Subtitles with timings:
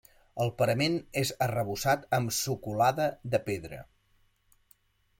[0.45, 3.87] El parament és arrebossat amb socolada de pedra.